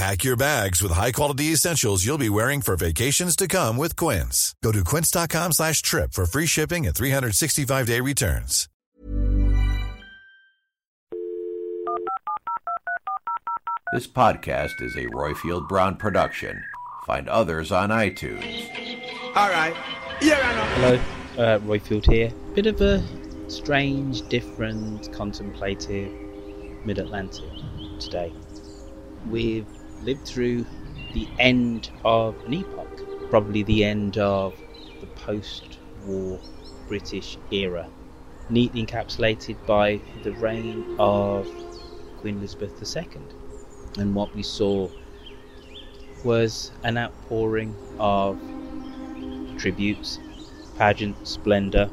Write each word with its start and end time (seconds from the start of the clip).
Pack 0.00 0.24
your 0.24 0.34
bags 0.34 0.82
with 0.82 0.92
high-quality 0.92 1.52
essentials 1.52 2.06
you'll 2.06 2.16
be 2.16 2.30
wearing 2.30 2.62
for 2.62 2.74
vacations 2.74 3.36
to 3.36 3.46
come 3.46 3.76
with 3.76 3.96
Quince. 3.96 4.54
Go 4.62 4.72
to 4.72 4.82
quince.com 4.82 5.52
slash 5.52 5.82
trip 5.82 6.14
for 6.14 6.24
free 6.24 6.46
shipping 6.46 6.86
and 6.86 6.96
365-day 6.96 8.00
returns. 8.00 8.66
This 13.92 14.06
podcast 14.06 14.80
is 14.80 14.96
a 14.96 15.04
Roifield 15.08 15.68
Brown 15.68 15.96
production. 15.96 16.64
Find 17.04 17.28
others 17.28 17.70
on 17.70 17.90
iTunes. 17.90 18.70
All 19.36 19.50
right. 19.50 19.76
Yeah, 20.22 20.40
I 20.42 20.54
know. 20.54 20.98
Hello, 21.36 21.44
uh, 21.44 21.58
Roifield 21.58 22.10
here. 22.10 22.32
Bit 22.54 22.64
of 22.64 22.80
a 22.80 23.04
strange, 23.48 24.26
different, 24.30 25.12
contemplative 25.12 26.10
mid 26.86 26.98
Atlantic 26.98 27.44
today. 27.98 28.32
We've 29.28 29.66
lived 30.02 30.24
through 30.26 30.66
the 31.12 31.28
end 31.38 31.90
of 32.04 32.36
an 32.46 32.54
epoch, 32.54 33.02
probably 33.30 33.62
the 33.62 33.84
end 33.84 34.18
of 34.18 34.54
the 35.00 35.06
post 35.08 35.78
war 36.04 36.40
British 36.88 37.38
era, 37.50 37.88
neatly 38.48 38.84
encapsulated 38.84 39.56
by 39.66 40.00
the 40.22 40.32
reign 40.32 40.84
of 40.98 41.48
Queen 42.18 42.38
Elizabeth 42.38 42.96
II. 42.96 43.22
And 43.98 44.14
what 44.14 44.34
we 44.34 44.42
saw 44.42 44.88
was 46.22 46.72
an 46.84 46.98
outpouring 46.98 47.74
of 47.98 48.38
tributes, 49.56 50.20
pageant, 50.76 51.16
splendour, 51.26 51.90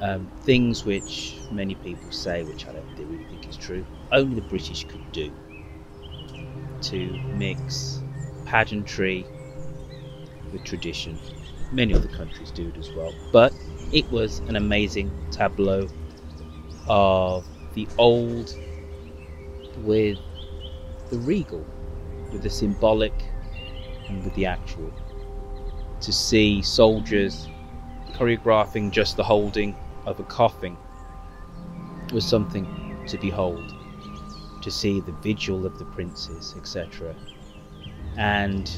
um, 0.00 0.28
things 0.42 0.84
which 0.84 1.36
many 1.50 1.74
people 1.76 2.10
say, 2.10 2.42
which 2.42 2.66
I 2.66 2.72
don't 2.72 2.86
really 2.98 3.24
think 3.24 3.48
is 3.48 3.56
true, 3.56 3.84
only 4.10 4.34
the 4.34 4.42
British 4.42 4.84
could 4.84 5.12
do 5.12 5.32
to 6.82 7.10
mix 7.34 8.00
pageantry 8.44 9.26
with 10.52 10.64
tradition. 10.64 11.18
Many 11.72 11.94
other 11.94 12.08
countries 12.08 12.50
do 12.50 12.68
it 12.68 12.76
as 12.76 12.92
well, 12.92 13.14
but 13.32 13.52
it 13.92 14.10
was 14.10 14.40
an 14.40 14.56
amazing 14.56 15.10
tableau 15.30 15.88
of 16.86 17.46
the 17.74 17.88
old 17.98 18.54
with 19.78 20.18
the 21.10 21.18
regal, 21.18 21.64
with 22.30 22.42
the 22.42 22.50
symbolic 22.50 23.14
and 24.08 24.22
with 24.24 24.34
the 24.34 24.46
actual. 24.46 24.92
To 26.00 26.12
see 26.12 26.62
soldiers 26.62 27.48
choreographing 28.12 28.90
just 28.90 29.16
the 29.16 29.24
holding 29.24 29.74
of 30.04 30.20
a 30.20 30.24
coffin 30.24 30.76
was 32.12 32.26
something 32.26 32.66
to 33.06 33.16
behold 33.18 33.74
to 34.62 34.70
see 34.70 35.00
the 35.00 35.12
vigil 35.12 35.66
of 35.66 35.78
the 35.78 35.84
princes, 35.86 36.54
etc. 36.56 37.14
And 38.16 38.70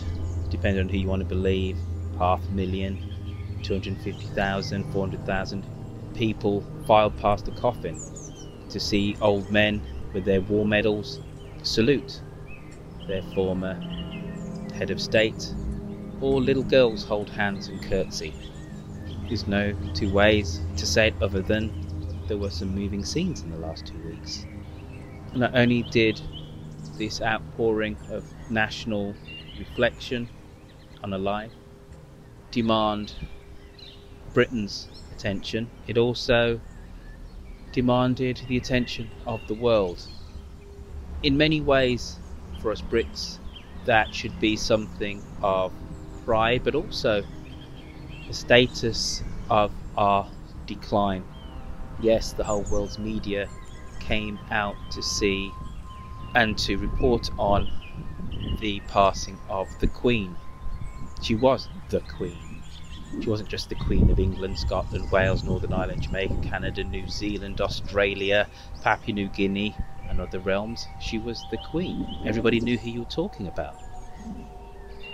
depending 0.49 0.83
on 0.83 0.89
who 0.89 0.97
you 0.97 1.09
want 1.09 1.21
to 1.21 1.29
believe, 1.29 1.79
half 2.19 2.47
a 2.49 2.53
million, 2.53 2.99
250,000, 3.63 4.93
400,000 4.93 5.67
people 6.15 6.65
filed 6.87 7.17
past 7.17 7.45
the 7.45 7.51
coffin 7.53 8.01
to 8.69 8.81
see 8.81 9.17
old 9.21 9.51
men 9.51 9.83
with 10.13 10.25
their 10.25 10.41
war 10.41 10.65
medals 10.65 11.21
salute 11.63 12.21
their 13.07 13.23
former 13.35 13.75
head 14.75 14.91
of 14.91 15.01
state, 15.01 15.55
or 16.21 16.41
little 16.41 16.63
girls 16.63 17.05
hold 17.05 17.29
hands 17.29 17.69
and 17.69 17.83
curtsy. 17.83 18.33
There's 19.29 19.47
no 19.47 19.75
two 19.95 20.11
ways 20.11 20.61
to 20.77 20.87
say 20.87 21.09
it 21.09 21.15
other 21.21 21.43
than 21.43 21.73
there 22.27 22.39
were 22.39 22.51
some 22.51 22.75
moving 22.75 23.05
scenes 23.05 23.43
in 23.43 23.51
the 23.51 23.59
last 23.59 23.87
two 23.87 23.99
weeks 24.09 24.47
not 25.35 25.55
only 25.55 25.83
did 25.83 26.21
this 26.97 27.21
outpouring 27.21 27.97
of 28.09 28.25
national 28.49 29.17
reflection 29.59 30.29
on 31.03 31.13
a 31.13 31.19
life 31.19 31.53
demand 32.51 33.13
Britain's 34.33 34.87
attention, 35.13 35.71
it 35.89 35.99
also 35.99 36.61
demanded 37.73 38.41
the 38.47 38.57
attention 38.57 39.11
of 39.27 39.45
the 39.49 39.55
world. 39.55 40.07
In 41.23 41.37
many 41.37 41.61
ways, 41.61 42.19
for 42.59 42.71
us 42.71 42.81
Brits, 42.83 43.39
that 43.85 44.15
should 44.15 44.39
be 44.39 44.57
something 44.57 45.23
of 45.43 45.73
pride, 46.25 46.63
but 46.65 46.75
also 46.75 47.25
the 48.29 48.35
status 48.35 49.23
of 49.51 49.73
our 49.97 50.29
decline. 50.67 51.25
Yes, 52.01 52.33
the 52.33 52.45
whole 52.45 52.65
world's 52.71 52.99
media 52.99 53.49
came 54.07 54.39
out 54.51 54.77
to 54.91 55.03
see 55.03 55.53
and 56.35 56.59
to 56.59 56.77
report 56.77 57.31
on 57.39 57.69
the 58.61 58.81
passing 58.81 59.39
of 59.49 59.79
the 59.79 59.87
Queen. 59.87 60.37
She 61.21 61.35
was 61.35 61.69
the 61.89 62.01
Queen. 62.01 62.39
She 63.21 63.31
wasn't 63.31 63.49
just 63.49 63.71
the 63.71 63.75
Queen 63.75 64.11
of 64.11 64.19
England, 64.21 64.59
Scotland, 64.59 65.11
Wales, 65.11 65.45
Northern 65.45 65.73
Ireland, 65.73 66.03
Jamaica, 66.03 66.35
Canada, 66.43 66.85
New 66.85 67.09
Zealand, 67.09 67.61
Australia, 67.61 68.49
Papua 68.83 69.15
New 69.15 69.29
Guinea, 69.29 69.75
and 70.09 70.21
other 70.21 70.41
realms. 70.41 70.87
She 70.99 71.19
was 71.19 71.45
the 71.51 71.57
Queen. 71.57 72.05
Everybody 72.27 72.61
knew 72.61 72.77
who 72.77 72.91
you 72.91 73.01
were 73.01 73.07
talking 73.07 73.47
about 73.47 73.77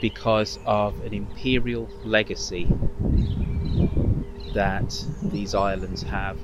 because 0.00 0.58
of 0.64 0.98
an 1.00 1.12
imperial 1.14 1.88
legacy 2.02 2.66
that 4.52 5.06
these 5.30 5.54
islands 5.54 6.02
have 6.02 6.38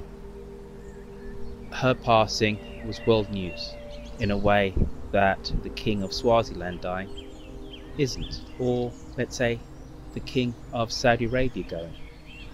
her 1.73 1.95
passing 1.95 2.59
was 2.87 3.05
world 3.07 3.31
news 3.31 3.75
in 4.19 4.31
a 4.31 4.37
way 4.37 4.75
that 5.11 5.53
the 5.63 5.71
king 5.71 6.03
of 6.03 6.13
Swaziland 6.13 6.81
dying 6.81 7.11
isn't, 7.99 8.43
or 8.59 8.93
let's 9.17 9.37
say 9.37 9.61
the 10.15 10.21
king 10.21 10.55
of 10.73 10.93
Saudi 10.93 11.27
Arabia 11.27 11.65
going. 11.65 11.95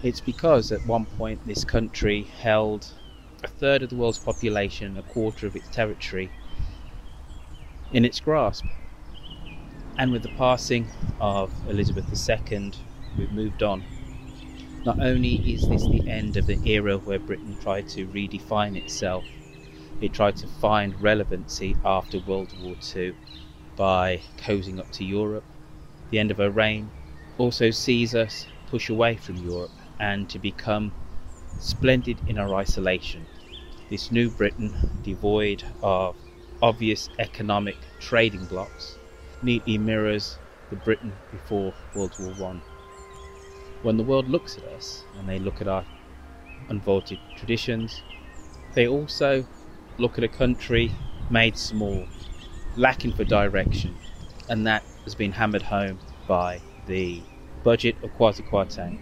It's 0.01 0.21
because 0.21 0.71
at 0.71 0.85
one 0.85 1.05
point 1.05 1.45
this 1.45 1.63
country 1.63 2.23
held 2.23 2.91
a 3.43 3.47
third 3.47 3.83
of 3.83 3.89
the 3.89 3.95
world's 3.95 4.19
population, 4.19 4.97
a 4.97 5.03
quarter 5.03 5.47
of 5.47 5.55
its 5.55 5.69
territory 5.69 6.29
in 7.93 8.03
its 8.05 8.19
grasp. 8.19 8.65
And 9.97 10.11
with 10.11 10.23
the 10.23 10.29
passing 10.29 10.87
of 11.21 11.53
Elizabeth 11.69 12.05
II, 12.29 12.73
we've 13.17 13.31
moved 13.31 13.63
on 13.63 13.83
not 14.85 14.97
only 14.99 15.35
is 15.49 15.67
this 15.67 15.87
the 15.87 16.03
end 16.05 16.35
of 16.35 16.45
the 16.45 16.59
era 16.67 16.97
where 16.97 17.17
Britain 17.19 17.55
tried 17.55 17.87
to 17.87 18.05
redefine 18.09 18.75
itself, 18.75 19.25
it 20.01 20.11
tried 20.11 20.35
to 20.35 20.45
find 20.45 21.01
relevancy 21.01 21.77
after 21.85 22.19
World 22.19 22.51
War 22.59 22.75
II 22.93 23.13
by 23.77 24.21
cozying 24.37 24.79
up 24.79 24.91
to 24.91 25.05
Europe. 25.05 25.45
The 26.09 26.19
end 26.19 26.31
of 26.31 26.37
her 26.37 26.51
reign 26.51 26.91
also 27.37 27.71
sees 27.71 28.13
us 28.13 28.49
push 28.65 28.89
away 28.89 29.15
from 29.15 29.39
Europe 29.39 29.71
and 29.97 30.29
to 30.29 30.37
become 30.37 30.91
splendid 31.57 32.21
in 32.25 32.37
our 32.37 32.53
isolation. 32.53 33.27
This 33.87 34.11
new 34.11 34.29
Britain, 34.29 34.75
devoid 35.01 35.63
of 35.81 36.17
obvious 36.61 37.09
economic 37.17 37.77
trading 37.99 38.47
blocks, 38.47 38.99
neatly 39.41 39.77
mirrors 39.77 40.39
the 40.69 40.75
Britain 40.75 41.19
before 41.31 41.73
World 41.93 42.15
War 42.17 42.33
One 42.33 42.63
when 43.83 43.97
the 43.97 44.03
world 44.03 44.29
looks 44.29 44.57
at 44.57 44.63
us 44.63 45.03
and 45.19 45.27
they 45.27 45.37
look 45.37 45.61
at 45.61 45.67
our 45.67 45.85
unvaulted 46.69 47.19
traditions, 47.35 48.01
they 48.73 48.87
also 48.87 49.45
look 49.97 50.17
at 50.17 50.23
a 50.23 50.27
country 50.29 50.93
made 51.29 51.57
small, 51.57 52.07
lacking 52.75 53.11
for 53.11 53.25
direction, 53.25 53.95
and 54.49 54.65
that 54.65 54.83
has 55.03 55.13
been 55.13 55.33
hammered 55.33 55.63
home 55.63 55.99
by 56.27 56.61
the 56.87 57.21
budget 57.61 57.95
of 58.01 58.17
Kwasi 58.17 58.41
Kwarteng. 58.43 58.99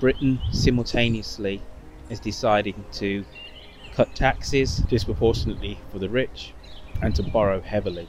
Britain 0.00 0.40
simultaneously 0.50 1.62
is 2.08 2.18
deciding 2.18 2.84
to 2.92 3.24
cut 3.94 4.14
taxes 4.14 4.82
disproportionately 4.88 5.78
for 5.90 5.98
the 5.98 6.08
rich 6.08 6.54
and 7.02 7.14
to 7.14 7.22
borrow 7.22 7.60
heavily. 7.60 8.08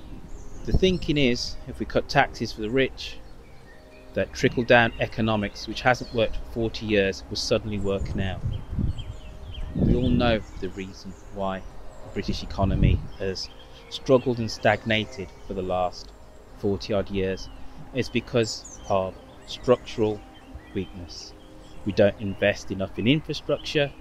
The 0.65 0.71
thinking 0.71 1.17
is 1.17 1.57
if 1.67 1.79
we 1.79 1.85
cut 1.85 2.07
taxes 2.07 2.53
for 2.53 2.61
the 2.61 2.69
rich, 2.69 3.17
that 4.13 4.33
trickle 4.33 4.63
down 4.63 4.93
economics, 4.99 5.67
which 5.67 5.81
hasn't 5.81 6.13
worked 6.13 6.37
for 6.37 6.53
40 6.53 6.85
years, 6.85 7.23
will 7.29 7.35
suddenly 7.35 7.79
work 7.79 8.15
now. 8.15 8.39
We 9.75 9.95
all 9.95 10.09
know 10.09 10.41
the 10.59 10.69
reason 10.69 11.13
why 11.33 11.59
the 11.59 12.13
British 12.13 12.43
economy 12.43 12.99
has 13.19 13.49
struggled 13.89 14.39
and 14.39 14.49
stagnated 14.49 15.29
for 15.47 15.53
the 15.53 15.61
last 15.61 16.11
40 16.59 16.93
odd 16.93 17.09
years. 17.09 17.49
It's 17.93 18.09
because 18.09 18.65
of 18.87 19.15
structural 19.47 20.19
weakness. 20.73 21.33
We 21.85 21.91
don't 21.91 22.19
invest 22.19 22.71
enough 22.71 22.97
in 22.97 23.07
infrastructure, 23.07 23.91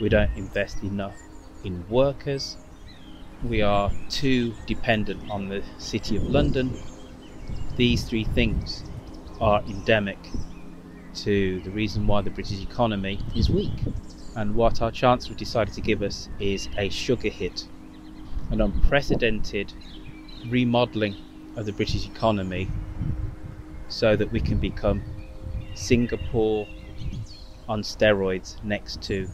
we 0.00 0.08
don't 0.08 0.30
invest 0.36 0.82
enough 0.82 1.16
in 1.64 1.84
workers, 1.88 2.56
we 3.42 3.62
are 3.62 3.90
too 4.08 4.54
dependent 4.66 5.30
on 5.30 5.48
the 5.48 5.62
City 5.78 6.16
of 6.16 6.24
London. 6.24 6.78
These 7.76 8.04
three 8.04 8.24
things 8.24 8.84
are 9.40 9.62
endemic 9.66 10.32
to 11.14 11.60
the 11.60 11.70
reason 11.70 12.06
why 12.06 12.22
the 12.22 12.30
British 12.30 12.60
economy 12.60 13.20
is 13.34 13.50
weak. 13.50 13.84
And 14.34 14.54
what 14.54 14.82
our 14.82 14.90
Chancellor 14.90 15.36
decided 15.36 15.74
to 15.74 15.80
give 15.80 16.02
us 16.02 16.28
is 16.40 16.68
a 16.76 16.88
sugar 16.88 17.28
hit, 17.28 17.68
an 18.50 18.60
unprecedented 18.60 19.72
remodelling 20.48 21.16
of 21.56 21.66
the 21.66 21.72
British 21.72 22.06
economy 22.06 22.68
so 23.88 24.16
that 24.16 24.30
we 24.32 24.40
can 24.40 24.58
become 24.58 25.04
Singapore 25.74 26.68
on 27.68 27.82
steroids 27.82 28.62
next 28.64 29.00
to 29.02 29.30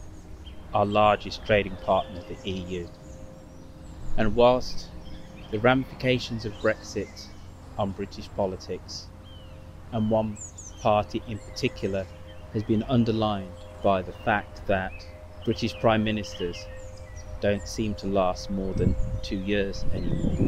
our 0.73 0.85
largest 0.85 1.43
trading 1.43 1.77
partner, 1.77 2.21
the 2.27 2.37
EU. 2.49 2.87
And 4.17 4.35
whilst 4.35 4.89
the 5.49 5.59
ramifications 5.59 6.45
of 6.45 6.53
Brexit 6.61 7.29
on 7.77 7.91
British 7.91 8.29
politics 8.35 9.10
and 9.91 10.09
one 10.09 10.37
party 10.79 11.23
in 11.27 11.39
particular 11.39 12.07
has 12.53 12.63
been 12.63 12.83
underlined 12.83 13.65
by 13.81 14.01
the 14.01 14.13
fact 14.13 14.65
that 14.67 15.07
British 15.45 15.77
prime 15.79 16.03
ministers 16.03 16.69
don't 17.39 17.67
seem 17.67 17.95
to 17.95 18.07
last 18.07 18.49
more 18.49 18.73
than 18.75 18.95
two 19.21 19.37
years 19.37 19.85
anymore. 19.93 20.39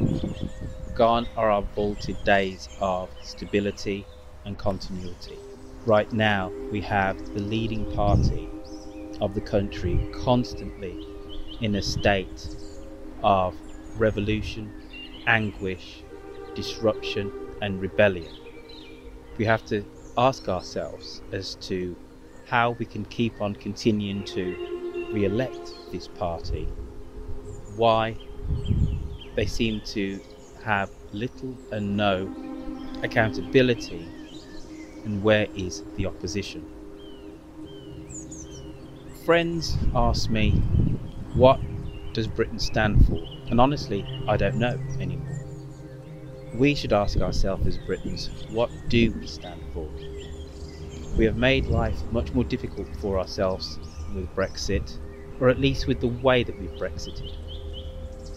Gone 0.94 1.28
are 1.36 1.50
our 1.51 1.63
vaulted 1.63 2.24
days 2.24 2.69
of 2.80 3.12
stability 3.22 4.07
and 4.45 4.57
continuity. 4.57 5.40
Right 5.86 6.12
now, 6.12 6.54
we 6.72 6.81
have 6.81 7.18
the 7.34 7.42
leading 7.42 7.86
party 7.86 8.50
of 9.22 9.34
the 9.34 9.42
country 9.42 10.01
constantly 10.12 11.01
in 11.60 11.75
a 11.75 11.81
state 11.81 12.50
of 13.24 13.56
revolution, 13.95 14.74
anguish, 15.28 16.06
disruption, 16.56 17.34
and 17.62 17.80
rebellion 17.81 18.38
we 19.38 19.45
have 19.45 19.65
to 19.65 19.85
ask 20.18 20.47
ourselves 20.47 21.21
as 21.31 21.56
to 21.56 21.97
how 22.45 22.71
we 22.71 22.85
can 22.85 23.06
keep 23.06 23.41
on 23.41 23.56
continuing 23.56 24.24
to 24.24 24.56
re 25.12 25.25
elect 25.25 25.75
this 25.91 26.07
party, 26.07 26.68
why 27.75 28.18
they 29.35 29.45
seem 29.45 29.81
to 29.81 30.21
have 30.63 30.89
little 31.12 31.57
and 31.71 31.97
no 31.97 32.30
accountability, 33.01 34.07
and 35.06 35.24
where 35.24 35.47
is 35.56 35.83
the 35.95 36.06
opposition. 36.06 36.65
Friends 39.25 39.77
ask 39.95 40.30
me, 40.30 40.51
what 41.33 41.59
does 42.13 42.27
Britain 42.27 42.59
stand 42.59 43.03
for? 43.06 43.27
And 43.50 43.59
honestly, 43.59 44.06
I 44.27 44.38
don't 44.38 44.57
know 44.57 44.80
anymore 45.00 45.32
we 46.53 46.75
should 46.75 46.94
ask 46.94 47.19
ourselves 47.19 47.65
as 47.65 47.77
Britons, 47.77 48.29
what 48.50 48.69
do 48.88 49.11
we 49.11 49.25
stand 49.25 49.61
for? 49.73 49.89
We 51.17 51.25
have 51.25 51.35
made 51.35 51.67
life 51.67 52.03
much 52.11 52.33
more 52.33 52.44
difficult 52.44 52.88
for 52.97 53.19
ourselves 53.19 53.79
with 54.13 54.33
Brexit, 54.35 55.00
or 55.39 55.50
at 55.50 55.59
least 55.59 55.88
with 55.88 56.00
the 56.00 56.07
way 56.07 56.44
that 56.44 56.57
we've 56.59 56.75
Brexited. 56.77 57.31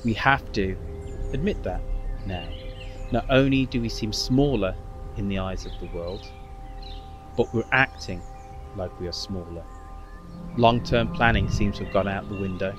We 0.05 0.15
have 0.15 0.51
to 0.53 0.77
admit 1.33 1.63
that 1.63 1.83
now. 2.27 2.49
Not 3.13 3.27
only 3.29 3.67
do 3.67 3.81
we 3.81 3.89
seem 3.89 4.13
smaller 4.13 4.75
in 5.17 5.29
the 5.29 5.39
eyes 5.39 5.67
of 5.67 5.73
the 5.79 5.87
world, 5.87 6.31
but 7.37 7.53
we're 7.55 7.65
acting 7.73 8.23
like 8.77 8.99
we 8.99 9.09
are 9.09 9.13
smaller. 9.13 9.65
Long 10.57 10.83
term 10.83 11.09
planning 11.09 11.51
seems 11.51 11.79
to 11.79 11.85
have 11.85 11.93
gone 11.93 12.09
out 12.09 12.29
the 12.29 12.35
window, 12.35 12.75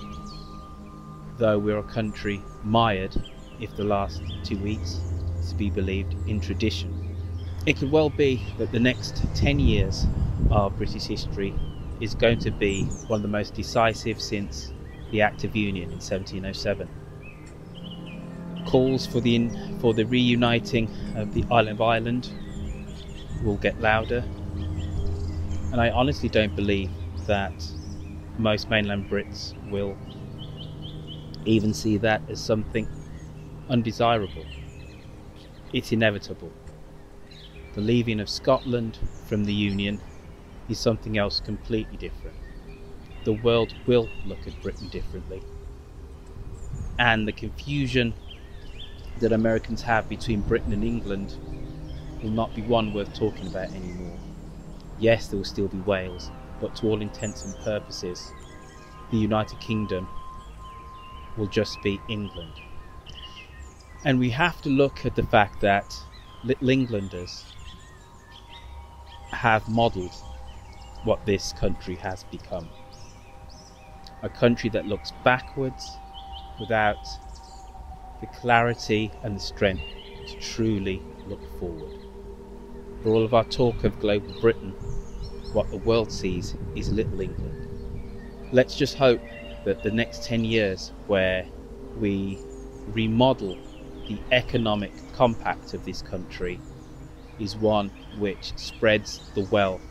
though 1.37 1.59
we're 1.59 1.77
a 1.77 1.83
country 1.83 2.43
mired, 2.63 3.15
if 3.59 3.75
the 3.75 3.83
last 3.83 4.21
two 4.43 4.57
weeks 4.57 5.01
to 5.49 5.55
be 5.55 5.69
believed 5.69 6.15
in 6.27 6.39
tradition. 6.39 6.91
It 7.65 7.77
could 7.77 7.91
well 7.91 8.09
be 8.09 8.53
that 8.57 8.71
the 8.71 8.79
next 8.79 9.25
10 9.35 9.59
years 9.59 10.07
of 10.49 10.77
British 10.77 11.05
history 11.05 11.55
is 11.99 12.15
going 12.15 12.39
to 12.39 12.51
be 12.51 12.85
one 13.07 13.17
of 13.17 13.21
the 13.23 13.27
most 13.27 13.53
decisive 13.53 14.21
since 14.21 14.73
the 15.11 15.21
Act 15.21 15.43
of 15.43 15.55
Union 15.55 15.91
in 15.91 15.99
1707. 15.99 16.89
Calls 18.65 19.05
for 19.07 19.21
the, 19.21 19.49
for 19.79 19.93
the 19.93 20.05
reuniting 20.05 20.89
of 21.15 21.33
the 21.33 21.45
island 21.51 21.69
of 21.77 21.81
Ireland 21.81 22.29
will 23.43 23.57
get 23.57 23.79
louder, 23.79 24.25
and 25.71 25.81
I 25.81 25.89
honestly 25.91 26.29
don't 26.29 26.55
believe 26.55 26.91
that 27.27 27.71
most 28.37 28.69
mainland 28.69 29.09
Brits 29.09 29.53
will 29.69 29.97
even 31.45 31.73
see 31.73 31.97
that 31.97 32.21
as 32.29 32.41
something 32.41 32.87
undesirable 33.69 34.45
it's 35.73 35.91
inevitable. 35.91 36.51
The 37.75 37.81
leaving 37.81 38.19
of 38.19 38.29
Scotland 38.29 38.97
from 39.25 39.45
the 39.45 39.53
Union 39.53 39.99
is 40.69 40.79
something 40.79 41.17
else 41.17 41.39
completely 41.39 41.97
different. 41.97 42.35
The 43.23 43.33
world 43.33 43.73
will 43.85 44.09
look 44.25 44.47
at 44.47 44.61
Britain 44.61 44.87
differently. 44.89 45.41
And 46.97 47.27
the 47.27 47.33
confusion 47.33 48.13
that 49.19 49.31
Americans 49.31 49.81
have 49.81 50.07
between 50.07 50.41
Britain 50.41 50.73
and 50.73 50.83
England 50.83 51.35
will 52.23 52.31
not 52.31 52.55
be 52.55 52.61
one 52.61 52.93
worth 52.93 53.13
talking 53.13 53.47
about 53.47 53.69
anymore. 53.69 54.17
Yes, 54.99 55.27
there 55.27 55.37
will 55.37 55.45
still 55.45 55.67
be 55.67 55.77
Wales, 55.79 56.31
but 56.59 56.75
to 56.77 56.87
all 56.87 57.01
intents 57.01 57.45
and 57.45 57.55
purposes, 57.57 58.31
the 59.11 59.17
United 59.17 59.59
Kingdom 59.59 60.07
will 61.37 61.47
just 61.47 61.81
be 61.83 61.99
England. 62.09 62.53
And 64.07 64.19
we 64.19 64.29
have 64.29 64.61
to 64.61 64.69
look 64.69 65.05
at 65.05 65.15
the 65.15 65.23
fact 65.23 65.59
that 65.59 65.93
Little 66.45 66.69
Englanders 66.69 67.43
have 69.31 69.67
modelled 69.67 70.15
what 71.03 71.25
this 71.25 71.51
country 71.51 71.95
has 71.95 72.23
become. 72.23 72.69
A 74.23 74.29
country 74.29 74.69
that 74.69 74.85
looks 74.85 75.11
backwards 75.25 75.97
without 76.57 77.05
the 78.21 78.27
clarity 78.27 79.11
and 79.23 79.35
the 79.35 79.41
strength 79.41 79.83
to 80.27 80.39
truly 80.39 81.01
look 81.27 81.41
forward. 81.59 81.99
For 83.03 83.09
all 83.09 83.25
of 83.25 83.33
our 83.33 83.43
talk 83.43 83.83
of 83.83 83.99
global 83.99 84.39
Britain, 84.39 84.71
what 85.51 85.69
the 85.69 85.79
world 85.79 86.13
sees 86.13 86.55
is 86.75 86.89
Little 86.93 87.19
England. 87.19 87.67
Let's 88.53 88.77
just 88.77 88.95
hope 88.95 89.19
that 89.65 89.83
the 89.83 89.91
next 89.91 90.23
10 90.23 90.45
years, 90.45 90.93
where 91.07 91.45
we 91.99 92.39
remodel 92.93 93.57
the 94.07 94.19
economic 94.31 94.91
compact 95.13 95.73
of 95.73 95.83
this 95.85 96.01
country 96.01 96.59
is 97.39 97.55
one 97.55 97.91
which 98.17 98.53
spreads 98.55 99.21
the 99.35 99.41
wealth 99.41 99.81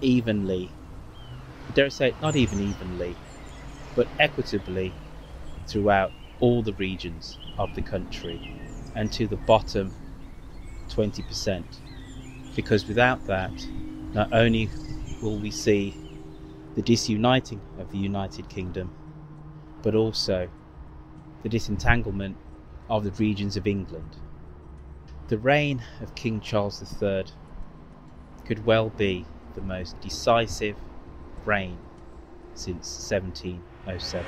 evenly, 0.00 0.70
I 1.68 1.72
dare 1.72 1.90
say 1.90 2.14
not 2.22 2.36
even 2.36 2.60
evenly, 2.60 3.16
but 3.94 4.08
equitably 4.18 4.92
throughout 5.66 6.12
all 6.40 6.62
the 6.62 6.72
regions 6.74 7.38
of 7.58 7.74
the 7.74 7.82
country 7.82 8.40
and 8.94 9.12
to 9.12 9.26
the 9.26 9.36
bottom 9.36 9.92
20%. 10.88 11.64
Because 12.54 12.86
without 12.86 13.26
that, 13.26 13.66
not 14.14 14.32
only 14.32 14.70
will 15.20 15.36
we 15.36 15.50
see 15.50 15.94
the 16.74 16.82
disuniting 16.82 17.60
of 17.78 17.90
the 17.90 17.98
United 17.98 18.48
Kingdom, 18.48 18.90
but 19.82 19.94
also 19.94 20.48
the 21.42 21.48
disentanglement 21.48 22.36
of 22.88 23.04
the 23.04 23.10
regions 23.12 23.56
of 23.56 23.66
England. 23.66 24.16
The 25.28 25.38
reign 25.38 25.82
of 26.00 26.14
King 26.14 26.40
Charles 26.40 26.82
III 27.02 27.24
could 28.44 28.64
well 28.64 28.88
be 28.90 29.26
the 29.54 29.60
most 29.60 30.00
decisive 30.00 30.76
reign 31.44 31.78
since 32.54 33.10
1707. 33.10 34.24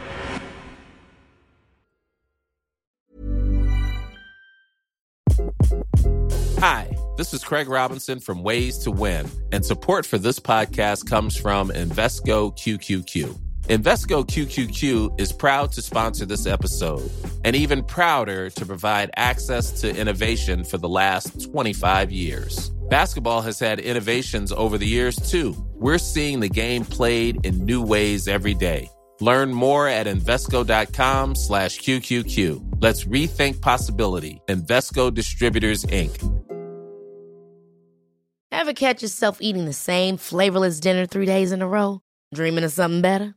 Hi, 6.58 6.94
this 7.16 7.32
is 7.32 7.42
Craig 7.42 7.68
Robinson 7.68 8.20
from 8.20 8.42
Ways 8.42 8.76
to 8.78 8.90
Win, 8.90 9.30
and 9.50 9.64
support 9.64 10.04
for 10.04 10.18
this 10.18 10.38
podcast 10.38 11.08
comes 11.08 11.34
from 11.34 11.70
Invesco 11.70 12.54
QQQ. 12.54 13.49
Invesco 13.70 14.26
QQQ 14.26 15.20
is 15.20 15.32
proud 15.32 15.70
to 15.72 15.80
sponsor 15.80 16.26
this 16.26 16.44
episode 16.44 17.08
and 17.44 17.54
even 17.54 17.84
prouder 17.84 18.50
to 18.50 18.66
provide 18.66 19.12
access 19.16 19.80
to 19.82 19.96
innovation 19.96 20.64
for 20.64 20.76
the 20.76 20.88
last 20.88 21.40
25 21.52 22.10
years. 22.10 22.70
Basketball 22.90 23.42
has 23.42 23.60
had 23.60 23.78
innovations 23.78 24.50
over 24.50 24.76
the 24.76 24.88
years 24.88 25.14
too. 25.30 25.54
We're 25.74 25.98
seeing 25.98 26.40
the 26.40 26.48
game 26.48 26.84
played 26.84 27.46
in 27.46 27.64
new 27.64 27.80
ways 27.80 28.26
every 28.26 28.54
day. 28.54 28.90
Learn 29.20 29.52
more 29.54 29.86
at 29.86 30.08
Invesco.com 30.08 31.36
slash 31.36 31.78
QQQ. 31.78 32.82
Let's 32.82 33.04
rethink 33.04 33.60
possibility. 33.60 34.42
Invesco 34.48 35.14
Distributors, 35.14 35.84
Inc. 35.84 36.18
Ever 38.50 38.72
catch 38.72 39.02
yourself 39.02 39.38
eating 39.40 39.66
the 39.66 39.72
same 39.72 40.16
flavorless 40.16 40.80
dinner 40.80 41.06
three 41.06 41.26
days 41.26 41.52
in 41.52 41.62
a 41.62 41.68
row? 41.68 42.00
Dreaming 42.34 42.64
of 42.64 42.72
something 42.72 43.00
better? 43.00 43.36